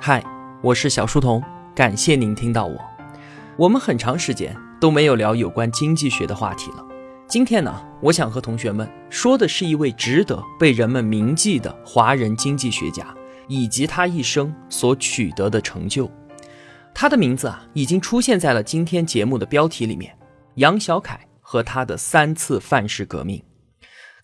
[0.00, 0.24] 嗨，
[0.62, 1.42] 我是小书童，
[1.74, 2.78] 感谢您听到我。
[3.56, 6.86] 我们很长时间都没有聊有关经济学的话题了。
[7.26, 13.12] 今天呢，我想和同学们说的是一位值得被人们铭记的华人经济学家，
[13.48, 16.08] 以及他一生所取得的成就。
[16.94, 20.16] 他的名字啊，已经出现在了今天节目的标题里面——
[20.54, 23.42] 杨小凯和他的三次范式革命。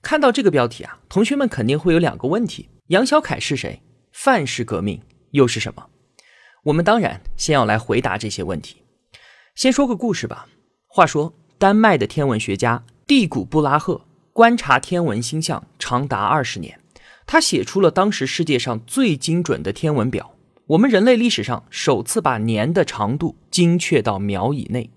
[0.00, 3.82] 看到这个标题啊，同学们肯定会有两个问题：杨小凯是谁？
[4.12, 5.02] 范式革命？
[5.34, 5.86] 又是什么？
[6.62, 8.76] 我们当然先要来回答这些问题。
[9.56, 10.46] 先说个故事吧。
[10.86, 14.02] 话说，丹麦的天文学家蒂古布拉赫
[14.32, 16.78] 观察天文星象长达二十年，
[17.26, 20.34] 他写出了当时世界上最精准的天文表。
[20.66, 24.90] 我们人类历史上首次把年的长度精确到秒以内。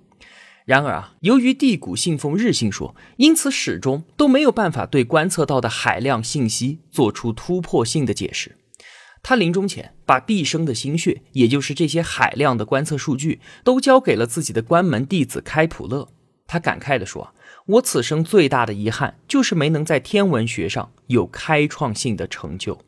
[0.66, 8.56] 然而啊，由于蒂古信奉日心说，因此始终都没有办法对观测到的海量信息做出突破性的解释。
[9.30, 16.08] 他临终前把毕生的心血，也就是这些海量的观测数据，都交给了自己的关门弟子开普勒。
[16.47, 17.33] 他感慨地说
[17.67, 22.80] ：“我此生最大的遗憾，就是没能在天文学上有开创性的成就。”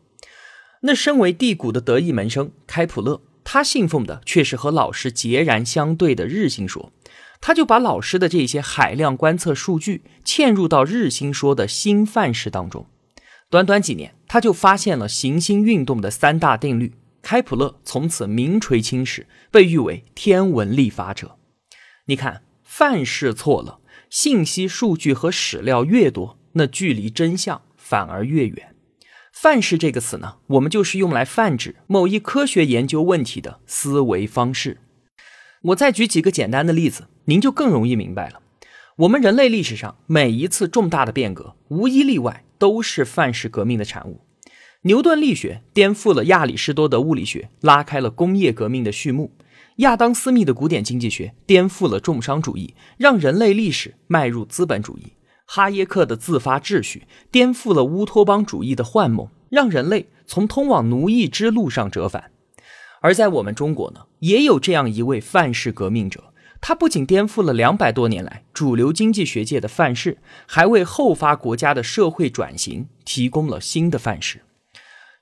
[0.84, 6.94] 那身为地谷的得意门生开普勒，他信奉的却是和老师截然相对的日心说。
[7.42, 12.88] 他就把老师的这些海量观测数据嵌入到日心说的新范式当中。
[13.50, 16.94] 短短几年，他就发现了行星运动的三大定律。
[17.22, 21.36] 开普勒从此名垂青史，被誉为天文历法者。
[22.06, 28.74] 你看，范式错了，信息数据和史料越多，那距离真相反而越远。
[29.34, 34.80] 范式这个词呢，我们就是用来泛指某一科学研究问题的思维方式。
[35.64, 38.42] 我再举几个简单的例子，您就更容易明白了。
[38.96, 42.46] 我们人类历史上每一次重大的变革，无一例外。
[42.60, 44.22] 都是范式革命的产物。
[44.84, 49.32] 牛顿力学颠覆了亚里士多德物理学，拉开了工业革命的序幕。
[49.78, 55.14] 亚当·斯密的古典经济学颠覆了重商主义，让人类历史迈入资本主义。
[55.46, 62.32] 哈耶克的自发秩序颠覆了乌托邦主义的幻梦，让人类从通往奴役之路上折返。
[63.02, 66.29] 而在我们中国呢，也有这样一位范式革命者。
[66.62, 74.42] 他不仅颠覆了两百多年来主流经济学界的范式，还为后发国家的社会转型提供了新的范式。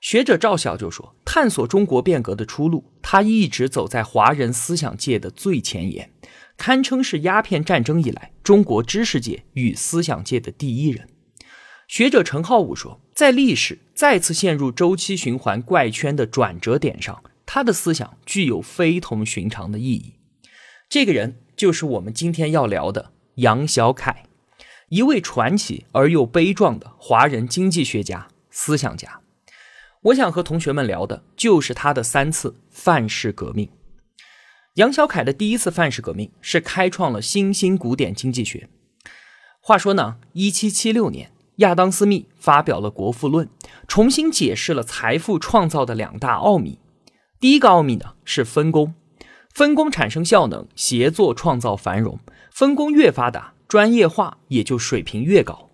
[0.00, 6.10] 学者赵晓就说：“探索中国变革的出路，他一直走在华人思想界的最前沿，
[6.56, 11.08] 堪称是鸦片战争以来中国知识界与思想界的第一人。”
[11.88, 20.12] 学者陈浩武说：“在历史再次陷入周期循环怪圈的转折点上，他的思想具有非同寻常的意义。”
[20.90, 24.24] 这个人就是我们今天要聊的杨小凯，
[24.88, 29.20] 一位传奇而又悲壮的华人经济学家、思想家。
[30.00, 33.68] 我想和同学们聊的就是他的三次范式革命。
[34.76, 38.70] 杨小凯的第一次范式革命是开创了新兴古典经济学。
[39.60, 43.46] 话说呢，一七七六年，亚当·斯密发表了《国富论》，
[43.86, 46.78] 重新解释了财富创造的两大奥秘。
[47.38, 48.94] 第一个奥秘呢是分工。
[49.52, 52.18] 分工产生效能，协作创造繁荣。
[52.52, 55.70] 分工越发达，专业化也就水平越高。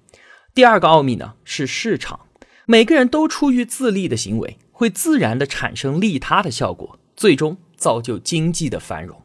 [0.55, 2.21] 第二个奥秘呢是市场，
[2.67, 9.23] 每个人都出于自利的行为，会自然的产生利他的效果，最终造就经济的繁荣。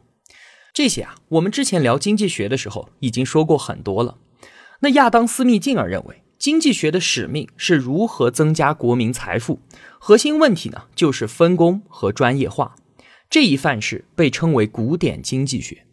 [0.72, 4.18] 这些啊，我们之前聊经济学的时候已经说过很多了。
[4.80, 9.60] 那亚当·斯密进而认为，经济学的使命是如何增加国民财富，
[9.98, 12.76] 核心问题呢就是分工和专业化。
[13.30, 15.86] 这一范式被称为古典经济学。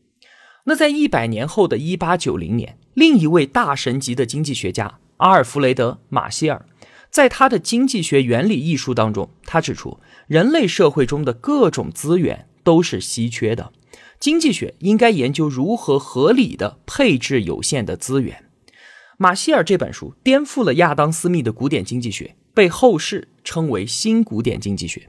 [0.66, 6.66] 那在一百年后的一八九零年，另一位大神级的经济学家阿尔弗雷德·马歇尔，
[7.12, 13.72] 在他的《经济学原理》一书当中，他指出，人类社会中的各种资源都是稀缺的，
[14.20, 18.46] 经济学应该研究如何合理的配置有限的资源。
[19.18, 25.08] 马歇尔这本书颠覆了亚当·斯密的古典经济学，被后世称为新古典经济学。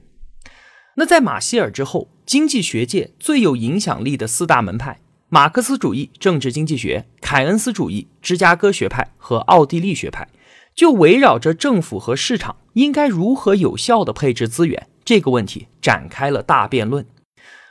[0.99, 4.99] 那在马歇尔之后，经济学界最有影响力的四大门派——
[5.31, 10.27] 马克思主义政治经济学、凯恩斯主义、芝加哥学派和奥地利学派，
[10.75, 17.05] 就围绕着政府和市场应该如何有效地配置资源这个问题展开了大辩论。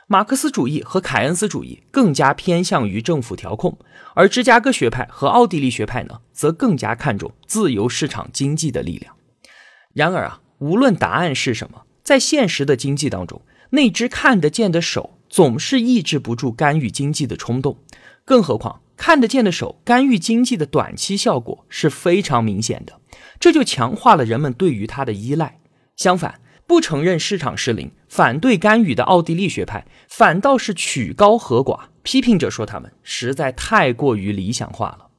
[0.07, 3.77] 马克思主义和凯恩斯主义更加偏向于政府调控，
[4.15, 9.13] 而芝加哥学派和奥地利学派呢，则更加看重自由市场经济的力量。
[9.93, 11.83] 然而啊，无论答案是什么。
[12.09, 13.39] 在现实的经济当中，
[13.69, 17.77] 那只看得见的手总是抑制不住干预经济的冲动，
[18.25, 22.99] 更何况看得见的手干预经济的短期效果是非常明显的，
[23.39, 25.59] 这就强化了人们对于它的依赖。
[25.97, 31.89] 相反，不承认市场失灵、反对干预的奥地利学派，反倒是曲高和寡。
[32.01, 35.09] 批评者说他们实在太过于理想化了。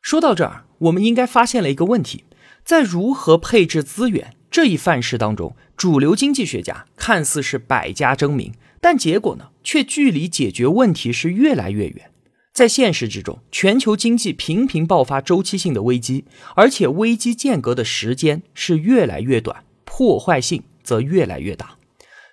[0.00, 2.26] 说到这儿，我们应该发现了一个问题：
[2.64, 12.12] 在如何配置资源这一范式当中，主流经济学家看似是百家争鸣，但结果呢，却距离解决问题是越来越远。
[12.52, 16.24] 在现实之中，全球经济频频爆发周期性的危机，
[16.54, 21.76] 而且危机间隔的时间是越来越短，破坏性则越来越大。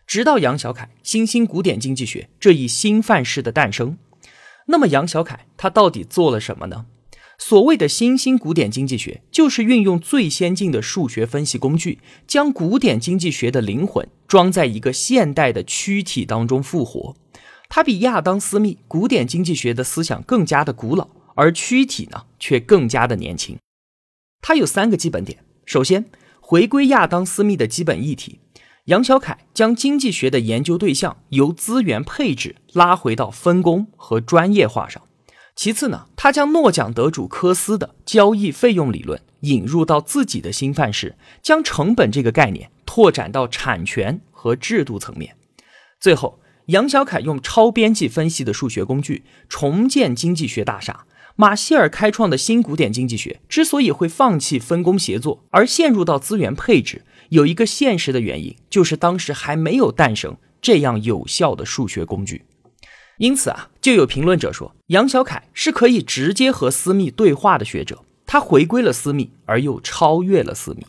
[0.06, 3.98] 直到杨小凯新兴古典经济学这一新范式的诞生，
[4.68, 6.86] 那么杨小凯他到底做了什么呢？
[7.42, 17.16] 所谓的新兴古典经济学，就是运用最先进的数学分析工具，将古典经济学的灵魂装在一个现代的躯体当中复活。
[17.70, 23.58] 它比亚当·斯密古典经济学的思想更加的古老，而躯体呢却更加的年轻。
[24.42, 26.06] 它有三个基本点：首先，
[26.42, 28.40] 回归亚当·斯密的基本议题，
[28.86, 35.02] 杨小凯将经济学的研究对象由资源配置拉回到分工和专业化上。
[35.60, 45.36] 其次呢，他将诺奖得主科斯的交易费用理论引入到自己的新范式，将成本这个概念拓展到产权和制度层面。
[46.00, 51.06] 最后，杨小凯用超边际分析的数学工具重建经济学大厦。
[51.36, 62.46] 马歇尔开创的新古典经济学之所以会放弃分工协作而陷入到资源配置，有一个现实的原因，就是当时还没有诞生这样有效的数学工具。
[63.20, 70.86] 因此啊，就有评论者说，杨小凯是可以直接和私密对话的学者，他回归了私密，而又超越了私密。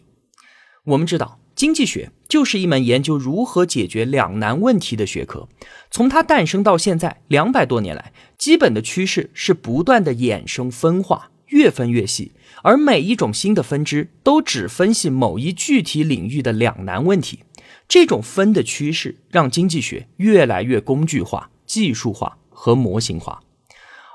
[0.85, 5.49] 我们知道，经济学就是一门研究如何解决两难问题的学科。
[5.91, 12.31] 从它诞生到现在两百多年来，基本的趋势是不断的衍生分化，越分越细，
[12.63, 17.41] 而每一种新的分支都只分析某一具体领域的两难问题。
[17.89, 21.51] 这种分的趋势让经济学越来越工具化。
[21.71, 23.45] 技术化和模型化，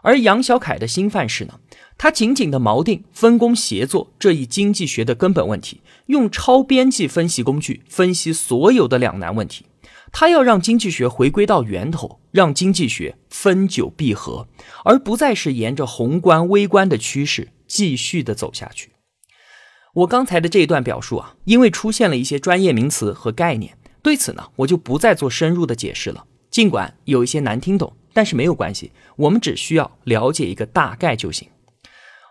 [0.03, 1.57] 而杨小凯的新范式呢？
[1.97, 9.67] 他紧紧的锚定分工协作这一经济学的根本问题，用超边际分析工具分析所有的两难问题。
[10.11, 14.49] 他要让经济学回归到源头，让经济学分久必合，
[14.83, 18.91] 而不再是沿着宏观微观的趋势继续的走下去。
[19.93, 26.25] 我刚才的这一段表述啊，因为出现了一些专业名词和概念，对此呢，我就不再做深入的解释了。
[26.55, 31.49] 尽管有一些难听懂，但是没有关系，我们只需要了解一个大概就行。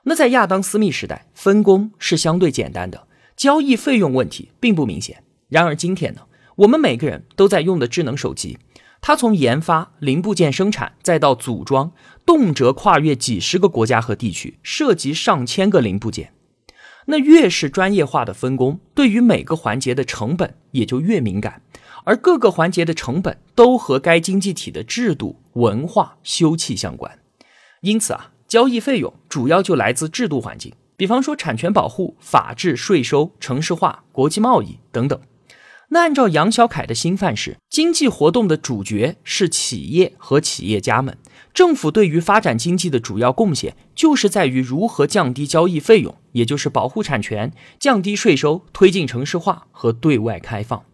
[0.04, 3.06] 那在亚当·斯密时代，分工是相对简单的，
[3.36, 5.22] 交易费用问题并不明显。
[5.50, 6.22] 然而今天呢，
[6.56, 8.56] 我们每个人都在用的智能手机，
[9.02, 11.92] 它从研发、零部件生产再到组装，
[12.24, 16.32] 动辄跨越几十个国家和地区，涉及上千个零部件。
[17.08, 21.60] 那越是专业化的分工，对于每个环节的成本也就越敏感。
[22.04, 27.18] 而各个环节的成本都和该经济体的制度、文化、休戚相关，
[27.80, 35.20] 因此啊，交易费用主要就来自制度环境，比方说产权保护、法治、税收、城市化、国际贸易等等。
[35.88, 41.16] 那按照杨小凯的新范式，经济活动的主角是企业和企业家们，
[41.52, 50.84] 政府对于发展经济的主要贡献就是在于如何降低交易费用，也就是保护产权、降低税收、推进城市化和对外开放。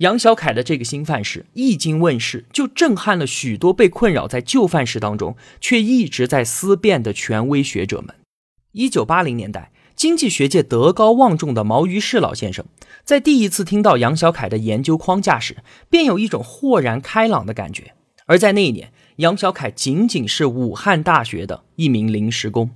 [0.00, 8.14] 杨小凯的这个新范式一经问世，就震撼了许多被困扰在旧范式当中却一直在思辨的权威学者们。
[8.72, 12.64] 一九八零年代，经济学界德高望重的毛于轼老先生，
[13.04, 15.58] 在第一次听到杨小凯的研究框架时，
[15.90, 17.92] 便有一种豁然开朗的感觉。
[18.24, 22.70] 而在那一年，杨小凯仅仅是武汉大学的一名临时工。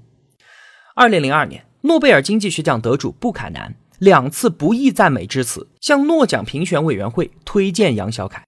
[0.95, 3.77] 二零零二年，诺贝尔经济学奖得主布坎南。
[4.05, 8.45] 两次不易赞美之词，向诺奖评选委员会推荐杨小凯。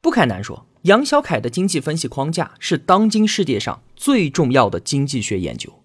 [0.00, 5.82] 布凯南说：“杨小凯的经济分析框架是当今世界上最重要的经济学研究。”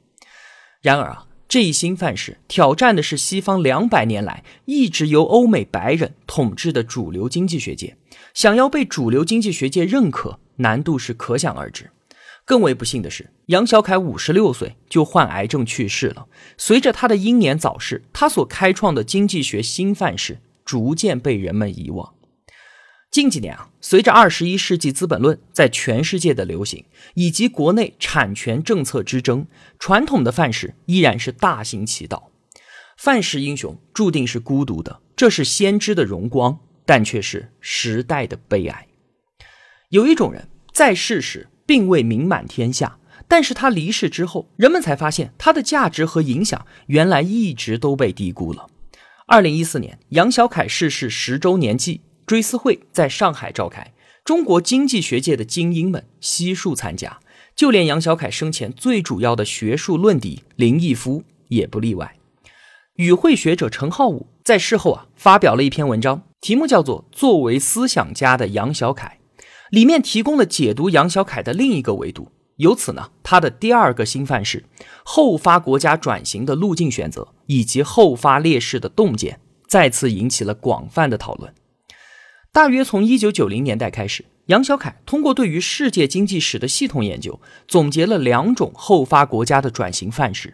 [0.80, 7.98] 然而啊，这一新范式挑战的是西方两百年来一直由欧美白人统治的主流经济学界，
[8.36, 11.90] 想要被主流经济学界认可，难度是可想而知。
[12.46, 16.28] 更为不幸的是，杨小凯五十六岁就患癌症去世了。
[16.58, 22.14] 随着他的英年早逝，他所开创的经济学新范式逐渐被人们遗忘。
[23.10, 26.86] 近几年啊，随着二十一世纪资本论在全世界的流行，
[27.16, 29.48] 以及国内产权政策之争，
[29.80, 32.30] 传统的范式依然是大行其道。
[32.96, 38.88] 范式英雄注定是孤独的，这是先知的荣光，但却是时代的悲哀。
[39.90, 41.48] 有一种人在世时。
[41.66, 48.68] 并未名满天下，但是他离世之后，人们才发现他的价值和影响原来一直都被低估了。
[49.28, 53.94] 二零一四年，杨小凯逝世十周年祭追思会在上海召开，
[54.24, 57.20] 中国经济学界的精英们悉数参加，
[57.56, 62.16] 就连杨小凯生前最主要的学术论敌林毅夫也不例外。
[62.98, 69.18] 与会学者陈浩武在事后啊发表了一篇文章，题目叫做《作为思想家的杨小凯》，
[69.72, 72.32] 里面提供了解读杨小凯的另一个维度。
[72.58, 74.64] 由此呢，他的第二个新范式——
[75.04, 81.54] 后发国家转型的路径选择，以及后发劣势的洞见，再次引起了广泛的讨论。
[82.54, 90.54] 大约从一九九零年代开始，杨小凯通过对于世界经济史的系统研究，总结了两种后发国家的转型范式。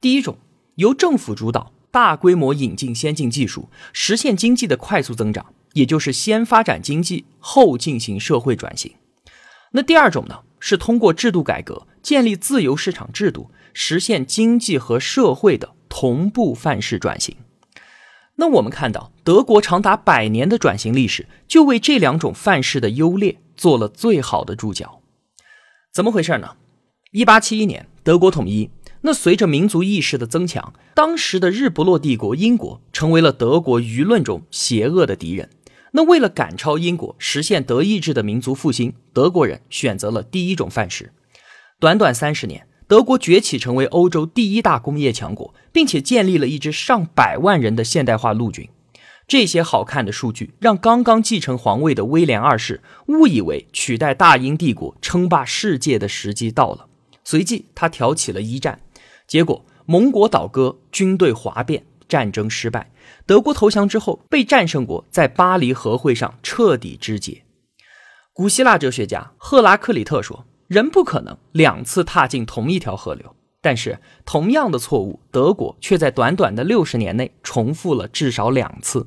[0.00, 0.38] 第一种，
[0.76, 5.44] 由政府主导，大规模引进先进技术，实现经济的快速增长，
[5.74, 8.92] 也就是先发展经济，后进行社会转型。
[9.72, 10.40] 那第二种呢？
[10.66, 17.36] 是通过制度改革建立自由市场制度，实现经济和社会的同步范式转型。
[18.36, 25.02] 那我们看到，德国长达百年的转型历史，就为这两种范式的优劣做了最好的注脚。
[25.92, 26.56] 怎么回事呢？
[27.12, 28.70] 一八七一年，德国统一。
[29.02, 35.50] 那随着民族意识的增强，当时的日不落帝国英国成为了德国舆论中邪恶的敌人。
[35.96, 41.12] 那为了赶超英国，实现德意志的民族复兴，德国人选择了第一种范式。
[41.78, 48.68] 短短三十年，德国崛起成为欧洲第一大工业强国，并且建立了一支上百万人的现代化陆军。
[49.28, 56.88] 这些好看的数据让刚刚继承皇位的威廉二世误以为取代大英帝国称霸世界的时机到了。
[57.22, 58.80] 随即，他挑起了一战，
[59.28, 62.90] 结果盟国倒戈，军队哗变，战争失败。
[63.26, 67.44] 德国投降之后，被战胜国在巴黎和会上彻底肢解。
[68.32, 79.06] 古希腊哲学家赫拉克里特说：“人不可能两次踏进同一条河流。”但是，同样的错误，德国却在短短的六十年内重复了至少两次。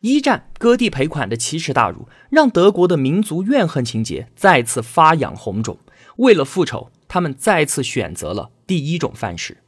[0.00, 5.76] 一战割地赔款的奇耻大辱，让德国的民族怨恨情节再次发痒红肿。
[6.16, 9.58] 为了复仇，他们再次选择了第一种范式。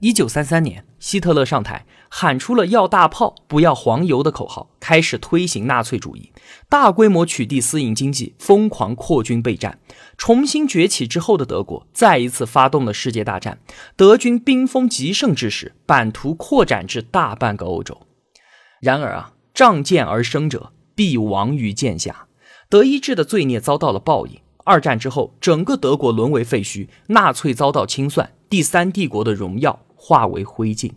[0.00, 6.32] 一九三三年，希特勒上台，喊出了要大炮不要黄油的口号，开始推行纳粹主义，
[6.68, 9.78] 大规模取缔私营经济，疯狂扩军备战。
[10.18, 13.58] 重新崛起之后的德国，再一次发动了世界大战。
[13.96, 17.98] 德军兵锋极盛之时，版图扩展至大半个欧洲。
[18.82, 22.26] 然而啊，仗剑而生者必亡于剑下。
[22.68, 24.38] 德意志的罪孽遭到了报应。
[24.64, 29.85] 二战之后，整个德国沦为废墟，纳粹遭到清算，第三帝国的荣耀。
[29.96, 30.92] 化为灰烬。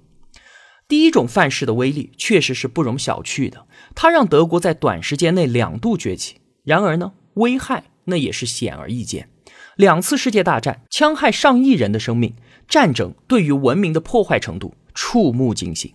[0.88, 3.66] 第一种范式的威力确实是不容小觑的，
[3.96, 6.42] 它让德国在短时间内两度崛起。
[6.64, 9.30] 然而呢，危害那也是显而易见。
[9.76, 12.36] 两次世界大战戕害上亿人的生命，
[12.68, 15.94] 战争对于文明的破坏程度触目惊心。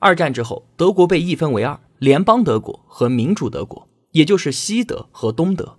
[0.00, 5.78] 二战之后，德国被一分为二：联邦德国和民主德国，也就是西德和东德。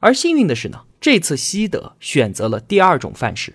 [0.00, 3.54] 而幸运的是呢，这次西德选择了第二种范式。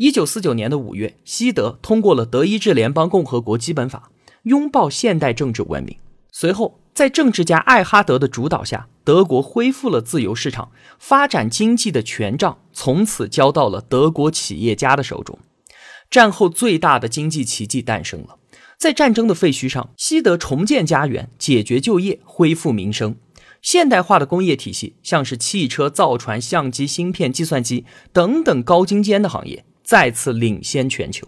[0.00, 4.10] 一九四九年的五月，西德通过了《德意志联邦共和国基本法》，
[4.44, 5.98] 拥抱现代政治文明。
[6.32, 15.38] 随后，在政治家艾哈德的主导下，德国恢复了自由市场，发展经济的权杖从此交到了德国企业家的手中。
[16.10, 18.38] 战后最大的经济奇迹诞生了，
[18.78, 23.16] 在战争的废墟上，西德重建家园，解决就业，恢复民生。
[23.60, 29.66] 现代化的工业体系，像是汽车、造船、相机、芯片、计算机等等高精尖的行业。
[29.90, 31.26] 再次领先全球。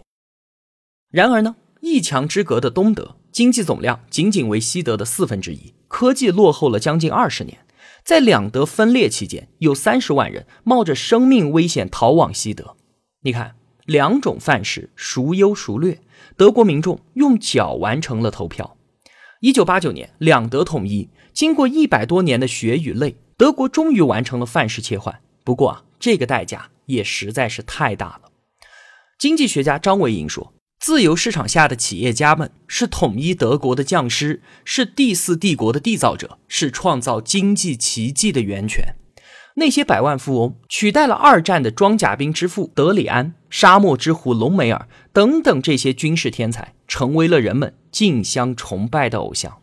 [1.11, 7.59] 然而呢，一墙之隔的东德经济总量仅仅为西德的四分之一，科技落后了将近二十年。
[8.05, 12.77] 在两德分裂期间，有三十万人冒着生命危险逃往西德。
[13.23, 16.01] 你看，两种范式孰优孰劣？
[16.37, 18.77] 德国民众用脚完成了投票。
[19.41, 25.21] 一九八九年，两德统一，经过一百多年的血与泪，德国终于完成了范式切换。
[25.43, 28.29] 不过啊，这个代价也实在是太大了。
[29.23, 30.53] 经济学家张维迎说
[30.83, 38.97] ：“自由市场下的企业家们是统一德国的匠师，是第四帝国的缔造者，是创造经济奇迹的源泉。
[39.55, 49.59] 那些百万富翁取代了二战的装甲兵之父德里安、沙漠之狐隆美尔等等这些军事天才，成为了人们竞相崇拜的偶像。”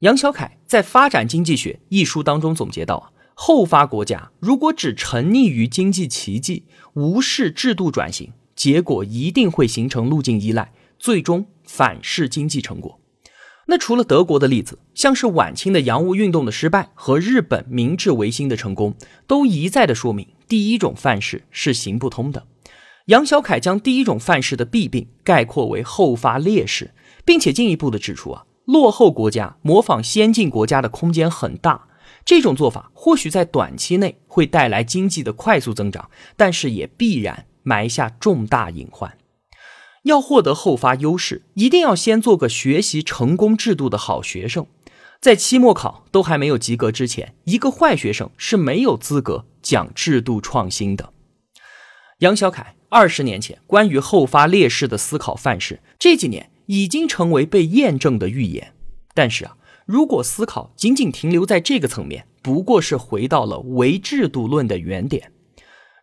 [0.00, 12.98] 杨小凯在《发展经济学》一书当中总结到：“后发国家如果只沉溺于经济奇迹，无视制度转型。”结果一定会形成路径依赖，最终反噬经济成果。
[13.68, 18.94] 那除了德国的例子，像是晚清的洋务运动的失败和日本明治维新的成功，
[19.26, 22.46] 都一再的说明第一种范式是行不通的。
[23.06, 26.92] 杨小凯将第一种范式的弊病概括为后发劣势，
[27.24, 31.88] 并且进一步的指出啊，落后国家模仿先进国家的空间很大。
[32.24, 39.18] 这种做法或许在短期内会带来经济的快速增长，但是也必然埋下重大隐患。
[40.04, 44.64] 要获得后发优势，一定要先做个学习成功制度的好学生。
[45.20, 51.12] 在期末考都还没有及格之前，一个坏学生是没有资格讲制度创新的。
[52.20, 58.72] 杨小凯二十年前关于后发劣势的思考范式，这几年已经成为被验证的预言。
[59.12, 59.56] 但是啊。
[59.86, 65.30] 如果思考仅仅停留在这个层面，不过是回到了唯制度论的原点。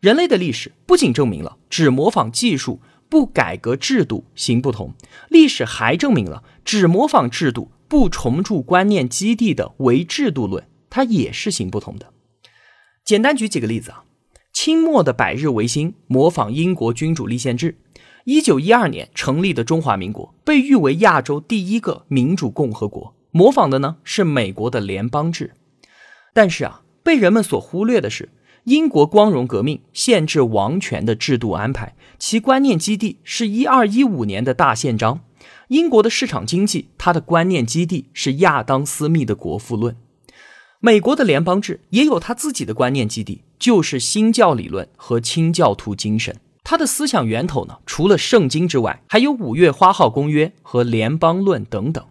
[0.03, 4.93] 人类的历史不仅证明了只模仿技术不改革制度行不通，
[5.29, 12.11] 历史还证明了只模仿制度不重铸观念基地的唯制度论，它也是行不通的。
[13.05, 14.03] 简单举几个例子啊，
[14.51, 17.77] 清末的百日维新模仿英国君主立宪制，
[18.25, 23.15] 一九一二年成立的中华民国被誉为亚洲第一个民主共和国。
[23.31, 25.53] 模仿的呢是美国的联邦制，
[26.33, 28.27] 但是啊，被人们所忽略的是，
[28.65, 35.19] 英国光荣革命限制王权的制度安排，其观念基地是一二一五年的大宪章。
[35.67, 39.97] 英国的市场经济，它的观念基地是亚当·斯密的国富论。
[40.79, 46.39] 美国的联邦制也有他自己的观念基地，就是新教理论和清教徒精神。
[46.63, 52.05] 他的思想源头呢，除了圣经之外，还有五月花号公约和联邦论等等。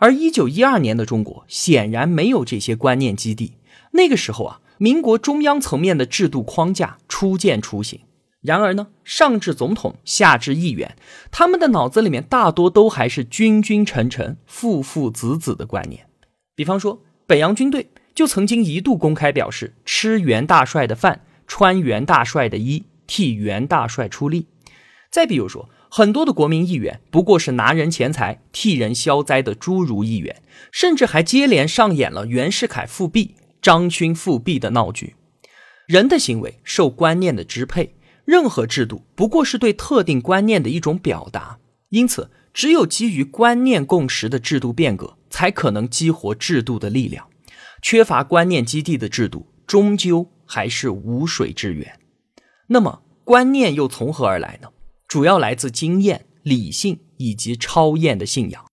[0.00, 3.52] 而一九一二年的中国显然没有这些观念基地。
[3.92, 8.00] 那个时候啊，民国中央层面的制度框架初见雏形。
[8.40, 10.96] 然而呢，上至总统，下至议员，
[11.30, 16.06] 他们的脑子里面大多都还是君君臣臣、父父子子的观念。
[16.54, 24.46] 比方说，北洋军队就曾经一度公开表示吃袁大帅的饭，穿袁大帅的衣，替袁大帅出力。
[25.10, 25.68] 再比如说。
[25.90, 35.14] 很多的国民议员不过是拿人钱财替人消灾的侏儒议员，甚至还接连上演了袁世凯复辟、张勋复辟的闹剧。
[35.86, 41.58] 人的行为受观念的支配，任何制度不过是对特定观念的一种表达。
[41.88, 47.26] 因此，只有基于观念共识的制度变革，才可能激活制度的力量。
[47.80, 51.98] 缺乏观念基地的制度，终究还是无水之源。
[52.66, 54.68] 那么，观念又从何而来呢？
[55.06, 58.67] 主要来自经验、理性以及超验的信仰。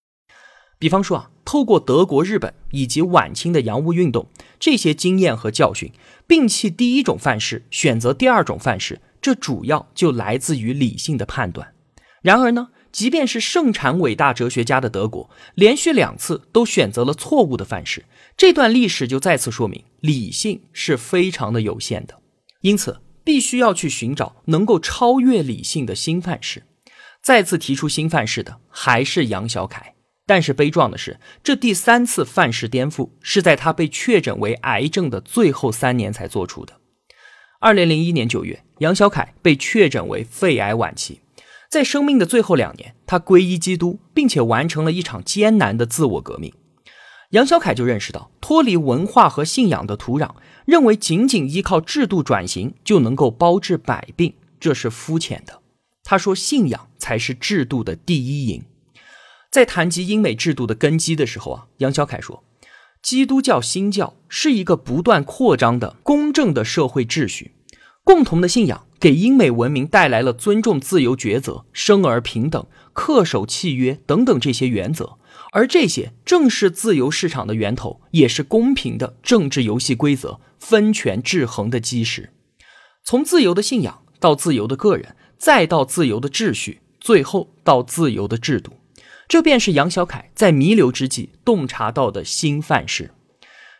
[0.77, 4.27] 比方说啊，透过德国、日本以及晚清的洋务运动
[4.59, 5.91] 这些经验和教训，
[6.27, 11.73] 摒弃第一种范式，选择第二种范式，这主要就来自于理性的判断。
[12.21, 22.19] 然而呢，即便是盛产伟大哲学家的德国，连续两次都选择了错误的范式，这段历史就再次说明理性是非常的有限的。
[22.61, 23.01] 因此。
[23.25, 26.61] 必须要去寻找能够超越理性的新范式。
[27.23, 29.95] 再次提出新范式的还是杨小凯，
[30.27, 36.73] 但是悲壮的是，这第三次范式颠覆是在他被确诊为癌症的最后三年才做出的。
[37.59, 41.21] 二零零一年九月，杨小凯被确诊为肺癌晚期，
[41.69, 46.53] 在生命的最后两年，他皈依基督，并且完成了一场艰难的自我革命。
[47.31, 50.31] 杨小凯就认识到，脱离文化和信仰的土壤，
[50.65, 55.61] 认为仅仅依靠制度转型就能够包治百病，这是肤浅的。
[56.03, 58.63] 他说，信仰才是制度的第一营。
[59.55, 62.43] 在谈及英美制度的根基的时候啊，杨小凯说，
[63.01, 67.53] 基督教新教是一个不断扩张的公正的社会秩序，
[68.03, 75.17] 共同的信仰给英美文明带来了尊重自由抉择、生而平等、恪守契约等等这些原则。
[75.53, 82.33] 而这些正是自由市场的源头，也是公平的政治游戏规则、分权制衡的基石。
[83.05, 88.73] 从自由的信仰到自由的个人，再到自由的秩序，最后到自由的制度，
[89.27, 93.11] 这便是杨小凯在弥留之际洞察到的新范式。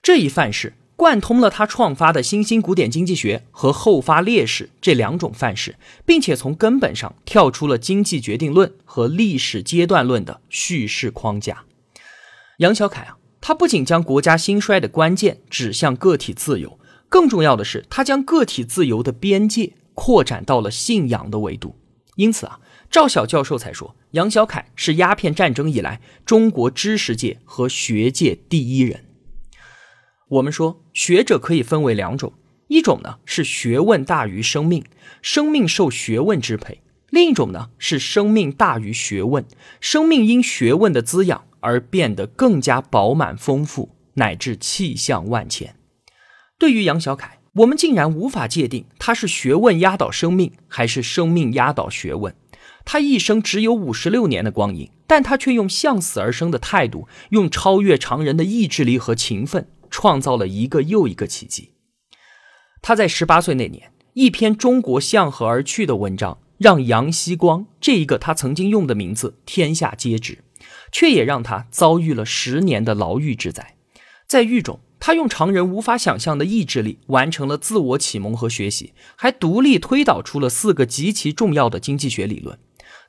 [0.02, 0.74] 这一范式。
[0.98, 11.66] 贯通了他创发的新兴古典经济学和后发劣势这两种范式，并且从根本上跳出了经济决定论和历史阶段论的叙事框架。
[12.60, 16.80] 杨小凯啊，他不仅将国家兴衰的关键指向个体自由，
[17.10, 21.76] 更重要的是，他将个体自由的边界扩展到了信仰的维度。
[22.16, 29.06] 因此啊，赵晓教授才说，杨小凯是鸦片战争以来中国知识界和学界第一人。
[30.30, 32.34] 我们说，学者可以分为两种，
[32.68, 34.84] 一种呢是学问大于生命，
[35.22, 36.78] 生命受学问支配；
[37.10, 39.46] 另一种呢是生命大于学问，
[39.80, 45.76] 生命因学问的滋养而变得更加饱满丰富，乃至气象万千。
[46.58, 52.34] 对于杨小凯，我们竟然无法界定他是学问压倒生命，还是生命压倒学问。
[52.86, 61.72] 他一生只有五十六年的光阴，但他却用向死而生的态度，用超越常人的意志力和勤奋，创造了一个又一个奇迹。
[62.82, 70.44] 他在十八岁那年，一篇《中国向何而去》的文章，让杨希光这一个他曾经用的名字天下皆知，
[70.92, 73.76] 却也让他遭遇了十年的牢狱之灾。
[74.28, 82.58] 在狱中，他用常人无法想象的意志力完成了自我启蒙和学习，还独立推导出了四个极其重要的经济学理论。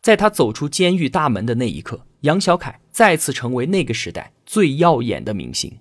[0.06, 5.80] 在他走出监狱大门的那一刻，杨小凯再次成为那个时代最耀眼的明星。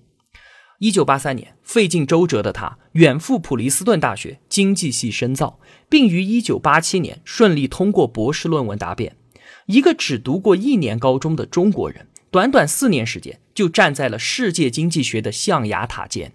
[0.80, 9.16] 一九八三年，费尽周折的他远赴普林斯顿大学经济系深造，并于一九八七年顺利通过博士论文答辩。
[9.66, 16.32] 一个只读过一年高中的中国人，短短四年时间就站在了世界经济学的象牙塔尖。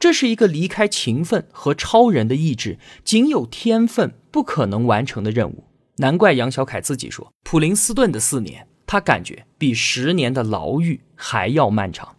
[0.00, 5.67] 这是一个离开勤奋和超人的意志，仅有天分不可能完成的任务。
[6.00, 12.14] 难怪杨小凯自己说，普林斯顿的四年，他感觉比十年的牢狱还要漫长。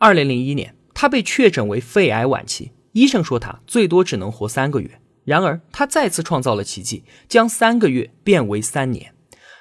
[0.00, 5.00] 二零零一年，他被确诊为肺癌晚期，医生说他最多只能活三个月。
[5.24, 9.14] 然而，他再次创造了奇迹，将三个月变为三年。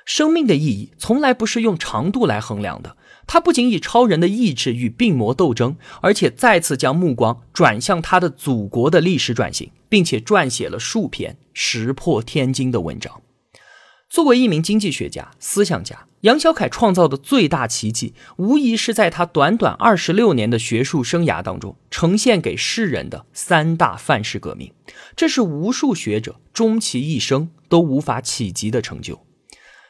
[0.05, 2.97] 生命的意义从来不是用长度来衡量的。
[3.27, 13.22] 他不仅以超人的意志与病魔斗争，而且再次将目光转向他的祖国的历史转型，并且撰写了数篇石破天惊的文章。
[14.10, 24.72] 作为一名经济学家、思想家，杨小凯创造的最大奇迹，无疑是在他短短二十六年的学术生涯当中，呈现给世人的三大范式革命。
[25.17, 29.19] 这是无数学者终其一生都无法企及的成就。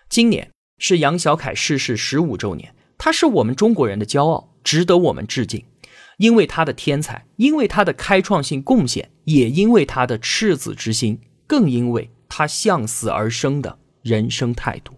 [0.10, 2.74] 今年是杨小凯逝世十五周年。
[2.98, 5.64] 他是我们中国人的骄傲，值得我们致敬。
[6.18, 14.94] 因为他的天才，因为他的开创性贡献，也因为他的赤子之心，更因为他向死而生的人生态度。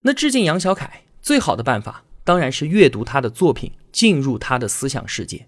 [0.00, 5.46] 那致敬杨小凯最好的办法，当然是阅读他的作品，进入他的思想世界。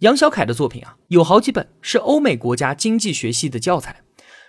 [0.00, 4.02] 杨小凯的作品啊，有好几本是欧美国家经济学系的教材，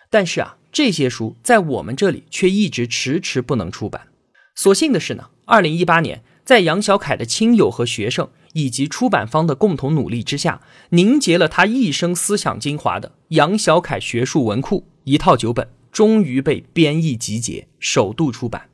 [0.10, 4.10] 但是啊，这些书在我们这里却一直迟迟不能出版。
[4.56, 5.30] 所幸的是呢。
[5.45, 18.67] 二零一八年，在杨小凯的亲友和学生以及出版方的共同努力之下，凝结了他一生思想精华的《杨小凯学术文库》一套九本，终于被编译集结，首度出版。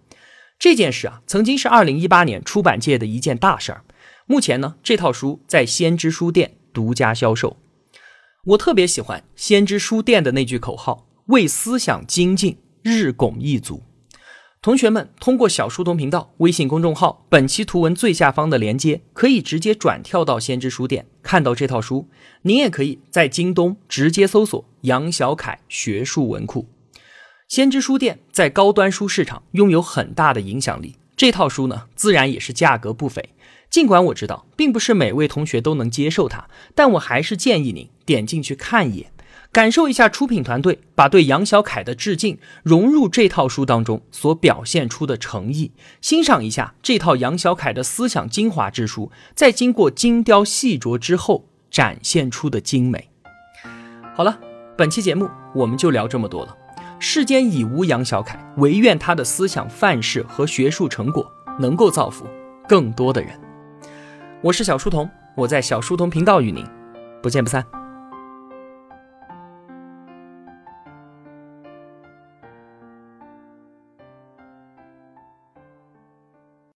[0.57, 3.83] 这件事啊，曾经是二零一八年出版界的一件大事儿。
[4.25, 7.57] 目前呢，这套书在先知书店独家销售。
[8.45, 13.83] 我特别喜欢先知书店的那句口号：“为思想精进，日拱一卒。”
[14.65, 22.10] 同学们通过小书童频道微信公众号本期图文最下方的连接，可以直接转跳到先知书店，看到这套书。
[22.41, 26.67] 您也可以在京东直接搜索“杨小凯学术文库”。
[27.47, 33.23] 先知书店在高端书市场拥有很大的影响力，这套书呢，自然也是价格不菲。
[33.69, 39.12] 尽管我知道并不是每位同学都能接受它，但我还是建议您点进去看一眼。
[39.56, 53.10] 感受一下出品团队把对杨小凯的致敬融入这套书当中所表现出的诚意，欣赏一下这套杨小凯的思想精华之书在经过精雕细琢之后展现出的精美。
[54.13, 54.38] 好了，
[54.78, 56.54] 本期节目我们就聊这么多了。
[57.00, 61.26] 世间已无杨小凯，唯愿他的思想范式和学术成果
[61.58, 62.28] 能够造福
[62.68, 63.32] 更多的人。
[64.41, 66.65] 我是小书童，我在小书童频道与您
[67.24, 67.65] 不见不散。